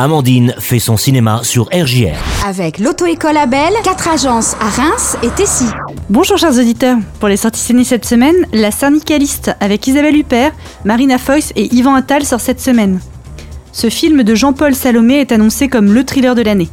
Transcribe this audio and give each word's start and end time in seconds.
Amandine 0.00 0.54
fait 0.60 0.78
son 0.78 0.96
cinéma 0.96 1.40
sur 1.42 1.64
RJR. 1.72 2.14
Avec 2.46 2.78
l'auto-école 2.78 3.36
Abel, 3.36 3.72
quatre 3.82 4.06
agences 4.06 4.54
à 4.60 4.68
Reims 4.68 5.16
et 5.24 5.28
Tessy. 5.30 5.64
Bonjour 6.08 6.38
chers 6.38 6.56
auditeurs. 6.56 6.98
Pour 7.18 7.28
les 7.28 7.36
sorties 7.36 7.58
ciné 7.60 7.82
cette 7.82 8.04
semaine, 8.04 8.36
La 8.52 8.70
Syndicaliste 8.70 9.50
avec 9.58 9.84
Isabelle 9.88 10.14
Huppert, 10.14 10.52
Marina 10.84 11.18
Foyce 11.18 11.52
et 11.56 11.74
Yvan 11.74 11.96
Attal 11.96 12.24
sort 12.24 12.38
cette 12.38 12.60
semaine. 12.60 13.00
Ce 13.72 13.90
film 13.90 14.22
de 14.22 14.36
Jean-Paul 14.36 14.76
Salomé 14.76 15.14
est 15.14 15.32
annoncé 15.32 15.66
comme 15.66 15.92
le 15.92 16.04
thriller 16.04 16.36
de 16.36 16.42
l'année. 16.42 16.68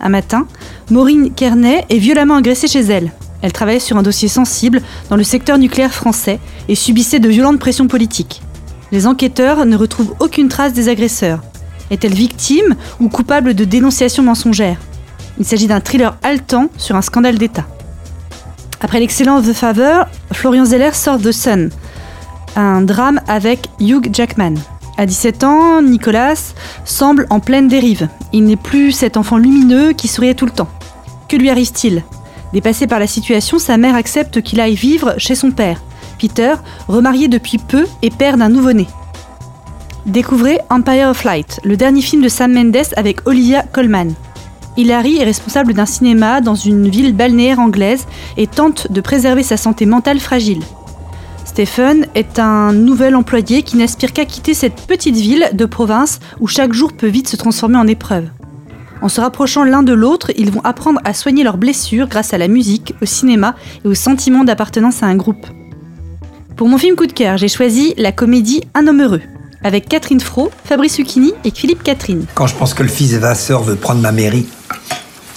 Un 0.00 0.08
matin, 0.08 0.46
Maureen 0.90 1.34
Kearney 1.34 1.84
est 1.90 1.98
violemment 1.98 2.36
agressée 2.36 2.66
chez 2.66 2.80
elle. 2.80 3.12
Elle 3.42 3.52
travaillait 3.52 3.78
sur 3.78 3.98
un 3.98 4.02
dossier 4.02 4.28
sensible 4.28 4.80
dans 5.10 5.16
le 5.16 5.24
secteur 5.24 5.58
nucléaire 5.58 5.92
français 5.92 6.40
et 6.70 6.76
subissait 6.76 7.20
de 7.20 7.28
violentes 7.28 7.60
pressions 7.60 7.88
politiques. 7.88 8.40
Les 8.90 9.06
enquêteurs 9.06 9.66
ne 9.66 9.76
retrouvent 9.76 10.14
aucune 10.18 10.48
trace 10.48 10.72
des 10.72 10.88
agresseurs. 10.88 11.40
Est-elle 11.90 12.14
victime 12.14 12.76
ou 13.00 13.08
coupable 13.08 13.54
de 13.54 13.64
dénonciation 13.64 14.22
mensongère 14.22 14.78
Il 15.38 15.44
s'agit 15.44 15.66
d'un 15.66 15.80
thriller 15.80 16.16
haletant 16.22 16.68
sur 16.76 16.96
un 16.96 17.02
scandale 17.02 17.38
d'État. 17.38 17.66
Après 18.80 19.00
l'excellent 19.00 19.40
The 19.40 19.52
Favor, 19.52 20.06
Florian 20.32 20.64
Zeller 20.64 20.92
sort 20.92 21.18
The 21.18 21.32
Sun, 21.32 21.70
un 22.56 22.82
drame 22.82 23.20
avec 23.28 23.68
Hugh 23.80 24.08
Jackman. 24.12 24.54
À 24.96 25.06
17 25.06 25.44
ans, 25.44 25.82
Nicolas 25.82 26.52
semble 26.84 27.26
en 27.30 27.40
pleine 27.40 27.66
dérive. 27.66 28.08
Il 28.32 28.44
n'est 28.44 28.56
plus 28.56 28.92
cet 28.92 29.16
enfant 29.16 29.38
lumineux 29.38 29.92
qui 29.92 30.06
souriait 30.06 30.34
tout 30.34 30.46
le 30.46 30.52
temps. 30.52 30.68
Que 31.28 31.36
lui 31.36 31.50
arrive-t-il? 31.50 32.04
Dépassé 32.52 32.86
par 32.86 33.00
la 33.00 33.08
situation, 33.08 33.58
sa 33.58 33.76
mère 33.76 33.96
accepte 33.96 34.40
qu'il 34.40 34.60
aille 34.60 34.76
vivre 34.76 35.14
chez 35.18 35.34
son 35.34 35.50
père, 35.50 35.82
Peter, 36.18 36.54
remarié 36.86 37.26
depuis 37.26 37.58
peu 37.58 37.86
et 38.02 38.10
père 38.10 38.36
d'un 38.36 38.48
nouveau-né. 38.48 38.86
Découvrez 40.06 40.58
Empire 40.68 41.08
of 41.08 41.24
Light, 41.24 41.60
le 41.64 41.78
dernier 41.78 42.02
film 42.02 42.20
de 42.20 42.28
Sam 42.28 42.52
Mendes 42.52 42.76
avec 42.96 43.26
Olivia 43.26 43.62
Colman. 43.62 44.12
Hilary 44.76 45.16
est 45.16 45.24
responsable 45.24 45.72
d'un 45.72 45.86
cinéma 45.86 46.42
dans 46.42 46.54
une 46.54 46.90
ville 46.90 47.14
balnéaire 47.14 47.58
anglaise 47.58 48.06
et 48.36 48.46
tente 48.46 48.92
de 48.92 49.00
préserver 49.00 49.42
sa 49.42 49.56
santé 49.56 49.86
mentale 49.86 50.20
fragile. 50.20 50.60
Stephen 51.46 52.06
est 52.14 52.38
un 52.38 52.74
nouvel 52.74 53.16
employé 53.16 53.62
qui 53.62 53.78
n'aspire 53.78 54.12
qu'à 54.12 54.26
quitter 54.26 54.52
cette 54.52 54.86
petite 54.86 55.16
ville 55.16 55.48
de 55.54 55.64
province 55.64 56.20
où 56.38 56.48
chaque 56.48 56.74
jour 56.74 56.92
peut 56.92 57.06
vite 57.06 57.28
se 57.28 57.36
transformer 57.36 57.78
en 57.78 57.86
épreuve. 57.86 58.28
En 59.00 59.08
se 59.08 59.22
rapprochant 59.22 59.64
l'un 59.64 59.82
de 59.82 59.94
l'autre, 59.94 60.32
ils 60.36 60.50
vont 60.50 60.64
apprendre 60.64 61.00
à 61.04 61.14
soigner 61.14 61.44
leurs 61.44 61.56
blessures 61.56 62.08
grâce 62.08 62.34
à 62.34 62.38
la 62.38 62.48
musique, 62.48 62.94
au 63.00 63.06
cinéma 63.06 63.54
et 63.86 63.88
au 63.88 63.94
sentiment 63.94 64.44
d'appartenance 64.44 65.02
à 65.02 65.06
un 65.06 65.16
groupe. 65.16 65.46
Pour 66.56 66.68
mon 66.68 66.76
film 66.76 66.94
coup 66.94 67.06
de 67.06 67.12
cœur, 67.12 67.38
j'ai 67.38 67.48
choisi 67.48 67.94
la 67.96 68.12
comédie 68.12 68.60
Un 68.74 68.86
homme 68.86 69.00
heureux 69.00 69.22
avec 69.64 69.88
Catherine 69.88 70.20
Fro, 70.20 70.52
Fabrice 70.64 70.98
Lucchini 70.98 71.32
et 71.42 71.50
Philippe 71.50 71.82
Catherine. 71.82 72.26
Quand 72.34 72.46
je 72.46 72.54
pense 72.54 72.74
que 72.74 72.82
le 72.82 72.88
fils 72.88 73.14
Vasseur 73.14 73.62
veut 73.62 73.76
prendre 73.76 74.00
ma 74.00 74.12
mairie. 74.12 74.46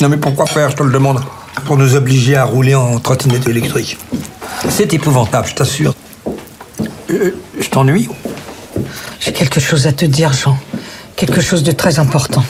Non 0.02 0.10
mais 0.10 0.18
pourquoi 0.18 0.46
faire, 0.46 0.70
je 0.70 0.76
te 0.76 0.84
le 0.84 0.92
demande 0.92 1.24
Pour 1.66 1.78
nous 1.78 1.96
obliger 1.96 2.36
à 2.36 2.44
rouler 2.44 2.76
en 2.76 3.00
trottinette 3.00 3.48
électrique. 3.48 3.98
C'est 4.70 4.94
épouvantable, 4.94 5.48
je 5.48 5.56
t'assure. 5.56 5.96
Euh, 7.10 7.36
je 7.60 7.70
t'ennuie? 7.70 8.10
J'ai 9.22 9.32
quelque 9.32 9.62
chose 9.62 9.88
à 9.88 9.94
te 9.94 10.06
dire, 10.06 10.34
Jean. 10.34 10.58
Quelque 11.16 11.42
chose 11.42 11.64
de 11.64 11.72
très 11.72 12.00
important. 12.00 12.44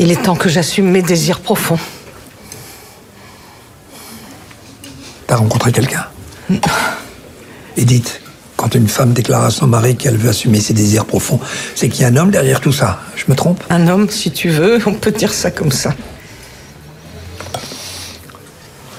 Il 0.00 0.10
est 0.10 0.22
temps 0.22 0.36
que 0.36 0.48
j'assume 0.48 0.90
mes 0.90 1.02
désirs 1.02 1.40
profonds. 1.40 1.78
T'as 5.26 5.36
rencontré 5.36 5.70
quelqu'un? 5.72 6.06
Edith, 7.76 8.20
quand 8.58 8.74
une 8.74 8.88
femme 8.88 9.12
déclare 9.12 9.44
à 9.44 9.50
son 9.50 9.68
mari 9.68 9.96
qu'elle 9.96 10.16
veut 10.16 10.28
assumer 10.28 10.60
ses 10.60 10.74
désirs 10.74 11.06
profonds, 11.06 11.38
c'est 11.76 11.88
qu'il 11.88 12.02
y 12.02 12.04
a 12.04 12.08
un 12.08 12.16
homme 12.16 12.32
derrière 12.32 12.60
tout 12.60 12.72
ça. 12.72 13.00
Je 13.14 13.24
me 13.28 13.36
trompe? 13.36 13.62
Un 13.70 13.86
homme, 13.86 14.10
si 14.10 14.32
tu 14.32 14.48
veux, 14.48 14.80
on 14.84 14.94
peut 14.94 15.12
dire 15.12 15.32
ça 15.32 15.52
comme 15.52 15.70
ça. 15.70 15.94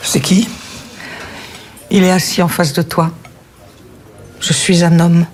C'est 0.02 0.22
qui? 0.22 0.48
Il 1.92 2.06
est 2.06 2.12
assis 2.12 2.42
en 2.42 2.48
face 2.48 2.72
de 2.72 2.82
toi. 2.82 3.12
Je 4.40 4.54
suis 4.54 4.86
un 4.86 4.98
homme. 5.02 5.26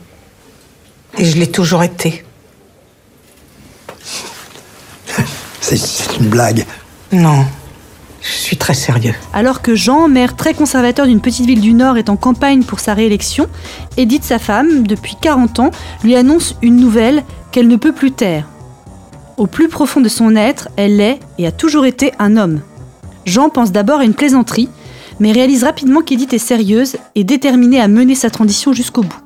Et 1.19 1.25
je 1.25 1.37
l'ai 1.37 1.47
toujours 1.47 1.83
été. 1.83 2.25
C'est 5.61 5.77
une 6.19 6.29
blague. 6.29 6.65
Non, 7.11 7.45
suis 8.45 8.57
très 8.57 8.73
sérieux. 8.73 9.13
Alors 9.33 9.61
que 9.61 9.75
Jean, 9.75 10.07
maire 10.07 10.35
très 10.35 10.53
conservateur 10.53 11.07
d'une 11.07 11.21
petite 11.21 11.45
ville 11.45 11.61
du 11.61 11.73
Nord, 11.73 11.97
est 11.97 12.09
en 12.09 12.15
campagne 12.15 12.63
pour 12.63 12.79
sa 12.79 12.93
réélection, 12.93 13.47
Edith, 13.97 14.23
sa 14.23 14.39
femme, 14.39 14.85
depuis 14.85 15.15
40 15.19 15.59
ans, 15.59 15.71
lui 16.03 16.15
annonce 16.15 16.55
une 16.61 16.75
nouvelle 16.75 17.23
qu'elle 17.51 17.67
ne 17.67 17.75
peut 17.75 17.93
plus 17.93 18.11
taire. 18.11 18.47
Au 19.37 19.47
plus 19.47 19.67
profond 19.67 19.99
de 19.99 20.09
son 20.09 20.35
être, 20.35 20.69
elle 20.77 21.01
est 21.01 21.19
et 21.37 21.47
a 21.47 21.51
toujours 21.51 21.85
été 21.85 22.13
un 22.19 22.37
homme. 22.37 22.61
Jean 23.25 23.49
pense 23.49 23.71
d'abord 23.71 23.99
à 23.99 24.05
une 24.05 24.13
plaisanterie, 24.13 24.69
mais 25.19 25.31
réalise 25.31 25.63
rapidement 25.63 26.01
qu'Edith 26.01 26.33
est 26.33 26.37
sérieuse 26.37 26.97
et 27.15 27.23
déterminée 27.23 27.81
à 27.81 27.87
mener 27.87 28.15
sa 28.15 28.29
transition 28.29 28.73
jusqu'au 28.73 29.01
bout. 29.01 29.21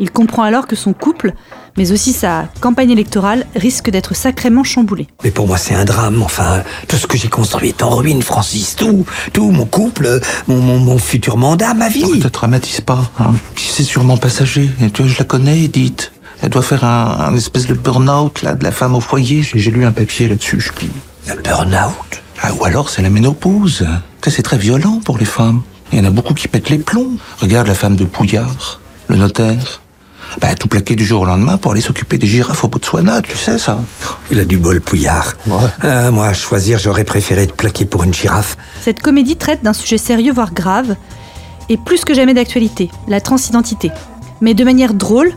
Il 0.00 0.10
comprend 0.10 0.42
alors 0.42 0.66
que 0.66 0.76
son 0.76 0.92
couple, 0.92 1.34
mais 1.76 1.92
aussi 1.92 2.12
sa 2.12 2.48
campagne 2.60 2.90
électorale, 2.90 3.46
risque 3.56 3.90
d'être 3.90 4.14
sacrément 4.14 4.64
chamboulée. 4.64 5.06
Mais 5.22 5.30
pour 5.30 5.46
moi, 5.46 5.56
c'est 5.58 5.74
un 5.74 5.84
drame. 5.84 6.22
Enfin, 6.22 6.62
tout 6.88 6.96
ce 6.96 7.06
que 7.06 7.16
j'ai 7.16 7.28
construit 7.28 7.68
est 7.70 7.82
en 7.82 7.90
ruine, 7.90 8.22
Francis. 8.22 8.76
Tout, 8.76 9.04
tout, 9.32 9.50
mon 9.50 9.66
couple, 9.66 10.20
mon, 10.48 10.58
mon, 10.60 10.78
mon 10.78 10.98
futur 10.98 11.36
mandat, 11.36 11.74
ma 11.74 11.88
vie. 11.88 12.04
Ne 12.04 12.22
te 12.22 12.28
dramatise 12.28 12.80
pas. 12.80 13.10
Hein. 13.18 13.34
C'est 13.56 13.84
sûrement 13.84 14.16
passager. 14.16 14.70
Et 14.80 14.90
tu 14.90 15.02
vois, 15.02 15.10
je 15.10 15.18
la 15.18 15.24
connais, 15.24 15.62
Edith. 15.64 16.12
Elle 16.42 16.50
doit 16.50 16.62
faire 16.62 16.84
un, 16.84 17.28
un 17.28 17.36
espèce 17.36 17.66
de 17.66 17.74
burn-out, 17.74 18.42
là, 18.42 18.54
de 18.54 18.64
la 18.64 18.70
femme 18.72 18.94
au 18.94 19.00
foyer. 19.00 19.42
J'ai 19.42 19.70
lu 19.70 19.84
un 19.84 19.92
papier 19.92 20.28
là-dessus. 20.28 20.60
Je... 20.60 21.32
Un 21.32 21.36
burn-out? 21.36 22.22
Ah, 22.42 22.52
Ou 22.52 22.64
alors, 22.64 22.90
c'est 22.90 23.00
la 23.02 23.10
ménopause. 23.10 23.86
C'est 24.26 24.42
très 24.42 24.58
violent 24.58 25.00
pour 25.04 25.18
les 25.18 25.24
femmes. 25.24 25.62
Il 25.92 25.98
y 25.98 26.00
en 26.00 26.04
a 26.06 26.10
beaucoup 26.10 26.34
qui 26.34 26.48
pètent 26.48 26.70
les 26.70 26.78
plombs. 26.78 27.16
Regarde 27.38 27.66
la 27.68 27.74
femme 27.74 27.94
de 27.96 28.04
Pouillard, 28.04 28.80
le 29.08 29.16
notaire. 29.16 29.80
Bah, 30.40 30.54
tout 30.54 30.68
plaqué 30.68 30.96
du 30.96 31.04
jour 31.04 31.22
au 31.22 31.24
lendemain 31.24 31.58
pour 31.58 31.72
aller 31.72 31.80
s'occuper 31.80 32.18
des 32.18 32.26
girafes 32.26 32.64
au 32.64 32.68
Botswana, 32.68 33.22
tu 33.22 33.36
sais 33.36 33.58
ça. 33.58 33.78
Il 34.30 34.40
a 34.40 34.44
du 34.44 34.58
bol, 34.58 34.80
Pouillard. 34.80 35.34
Ouais. 35.46 35.56
Euh, 35.84 36.10
moi, 36.10 36.26
à 36.26 36.32
choisir, 36.34 36.78
j'aurais 36.78 37.04
préféré 37.04 37.42
être 37.42 37.54
plaqué 37.54 37.84
pour 37.84 38.04
une 38.04 38.12
girafe. 38.12 38.56
Cette 38.80 39.00
comédie 39.00 39.36
traite 39.36 39.62
d'un 39.62 39.72
sujet 39.72 39.98
sérieux, 39.98 40.32
voire 40.32 40.52
grave, 40.52 40.96
et 41.68 41.76
plus 41.76 42.04
que 42.04 42.14
jamais 42.14 42.34
d'actualité, 42.34 42.90
la 43.08 43.20
transidentité. 43.20 43.90
Mais 44.40 44.54
de 44.54 44.64
manière 44.64 44.94
drôle, 44.94 45.32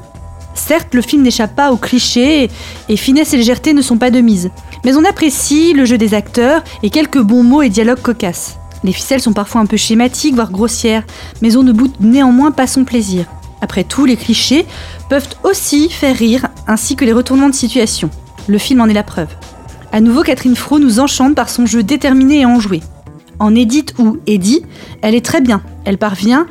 certes, 0.55 0.93
le 0.93 1.01
film 1.01 1.21
n'échappe 1.21 1.55
pas 1.55 1.71
aux 1.71 1.77
clichés, 1.77 2.49
et 2.89 2.97
finesse 2.97 3.33
et 3.33 3.37
légèreté 3.37 3.73
ne 3.73 3.81
sont 3.81 3.97
pas 3.97 4.11
de 4.11 4.19
mise. 4.19 4.49
Mais 4.83 4.95
on 4.95 5.05
apprécie 5.05 5.73
le 5.73 5.85
jeu 5.85 5.97
des 5.97 6.13
acteurs 6.13 6.63
et 6.83 6.89
quelques 6.89 7.21
bons 7.21 7.43
mots 7.43 7.61
et 7.61 7.69
dialogues 7.69 8.01
cocasses. 8.01 8.57
Les 8.83 8.93
ficelles 8.93 9.21
sont 9.21 9.33
parfois 9.33 9.61
un 9.61 9.65
peu 9.65 9.77
schématiques, 9.77 10.35
voire 10.35 10.51
grossières, 10.51 11.03
mais 11.41 11.55
on 11.55 11.63
ne 11.63 11.71
boude 11.71 11.93
néanmoins 11.99 12.51
pas 12.51 12.67
son 12.67 12.85
plaisir. 12.85 13.25
Après 13.67 13.83
tout, 13.83 14.05
les 14.05 14.15
clichés 14.15 14.65
peuvent 15.09 15.27
aussi 15.43 15.89
faire 15.89 16.15
rire, 16.15 16.47
ainsi 16.67 16.95
que 16.95 17.03
les 17.03 17.11
retournements 17.11 17.49
de 17.49 17.53
situation. 17.53 18.09
Le 18.47 18.57
film 18.57 18.79
en 18.79 18.85
est 18.85 18.93
la 18.93 19.03
preuve. 19.03 19.27
À 19.91 19.99
nouveau, 19.99 20.23
Catherine 20.23 20.55
Fro 20.55 20.79
nous 20.79 21.01
enchante 21.01 21.35
par 21.35 21.49
son 21.49 21.65
jeu 21.65 21.83
déterminé 21.83 22.39
et 22.39 22.45
enjoué. 22.45 22.81
En 23.39 23.53
Edith 23.55 23.93
ou 23.99 24.19
Eddie, 24.25 24.61
elle 25.01 25.15
est 25.15 25.25
très 25.25 25.41
bien. 25.41 25.61
Elle 25.83 25.97
parvient, 25.97 26.47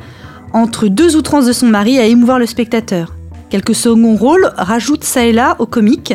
entre 0.53 0.89
deux 0.89 1.15
outrances 1.15 1.47
de 1.47 1.53
son 1.53 1.65
mari, 1.65 1.97
à 1.97 2.05
émouvoir 2.05 2.37
le 2.37 2.45
spectateur. 2.45 3.15
Quelques 3.49 3.73
seconds 3.73 4.15
rôles 4.15 4.53
rajoutent 4.55 5.03
ça 5.03 5.25
et 5.25 5.31
là 5.31 5.55
au 5.57 5.65
comique, 5.65 6.13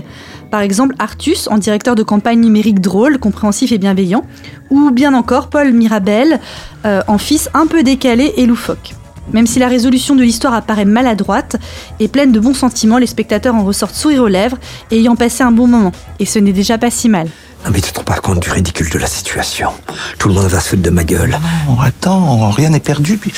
par 0.52 0.60
exemple 0.60 0.94
Artus 1.00 1.48
en 1.48 1.58
directeur 1.58 1.96
de 1.96 2.04
campagne 2.04 2.38
numérique 2.38 2.80
drôle, 2.80 3.18
compréhensif 3.18 3.72
et 3.72 3.78
bienveillant, 3.78 4.24
ou 4.70 4.92
bien 4.92 5.14
encore 5.14 5.50
Paul 5.50 5.72
Mirabel 5.72 6.38
euh, 6.84 7.02
en 7.08 7.18
fils 7.18 7.50
un 7.54 7.66
peu 7.66 7.82
décalé 7.82 8.34
et 8.36 8.46
loufoque. 8.46 8.94
Même 9.32 9.46
si 9.46 9.58
la 9.58 9.68
résolution 9.68 10.16
de 10.16 10.22
l'histoire 10.22 10.54
apparaît 10.54 10.84
maladroite 10.84 11.56
et 12.00 12.08
pleine 12.08 12.32
de 12.32 12.40
bons 12.40 12.54
sentiments, 12.54 12.98
les 12.98 13.06
spectateurs 13.06 13.54
en 13.54 13.64
ressortent 13.64 13.94
sourire 13.94 14.22
aux 14.22 14.28
lèvres 14.28 14.58
et 14.90 14.98
ayant 14.98 15.16
passé 15.16 15.42
un 15.42 15.52
bon 15.52 15.66
moment. 15.66 15.92
Et 16.18 16.26
ce 16.26 16.38
n'est 16.38 16.52
déjà 16.52 16.78
pas 16.78 16.90
si 16.90 17.08
mal. 17.08 17.28
Non 17.64 17.70
mais 17.72 17.80
tu 17.80 17.92
te 17.92 17.98
rends 17.98 18.04
pas 18.04 18.18
compte 18.18 18.40
du 18.40 18.50
ridicule 18.50 18.90
de 18.90 18.98
la 18.98 19.06
situation. 19.06 19.70
Tout 20.18 20.28
le 20.28 20.34
monde 20.34 20.46
va 20.46 20.60
se 20.60 20.70
foutre 20.70 20.82
de 20.82 20.90
ma 20.90 21.04
gueule. 21.04 21.38
Non, 21.68 21.80
attends, 21.80 22.50
rien 22.50 22.70
n'est 22.70 22.80
perdu, 22.80 23.16
puis 23.16 23.32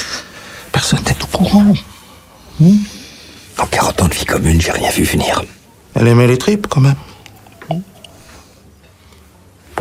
personne 0.73 1.01
n'est 1.07 1.23
au 1.23 1.27
courant. 1.27 1.75
Hmm 2.61 2.77
En 3.59 3.67
40 3.67 4.03
ans 4.03 4.09
de 4.09 4.15
vie 4.15 4.25
commune, 4.25 4.61
j'ai 4.61 4.73
rien 4.73 4.91
vu 4.91 5.05
venir. 5.05 5.43
Elle 5.95 6.09
aimait 6.09 6.27
les 6.27 6.39
tripes, 6.39 6.67
quand 6.69 6.81
même. 6.81 6.97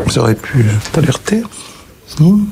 Ça 0.10 0.22
aurait 0.22 0.36
pu 0.36 0.66
t'alerter. 0.92 1.42
Hmm 2.19 2.45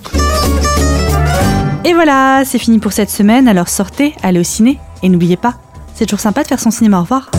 et 1.83 1.93
voilà, 1.93 2.43
c'est 2.45 2.59
fini 2.59 2.79
pour 2.79 2.93
cette 2.93 3.09
semaine, 3.09 3.47
alors 3.47 3.67
sortez, 3.67 4.15
allez 4.21 4.39
au 4.39 4.43
ciné, 4.43 4.79
et 5.01 5.09
n'oubliez 5.09 5.37
pas, 5.37 5.55
c'est 5.95 6.05
toujours 6.05 6.19
sympa 6.19 6.43
de 6.43 6.47
faire 6.47 6.59
son 6.59 6.71
cinéma, 6.71 6.99
au 6.99 7.01
revoir. 7.01 7.29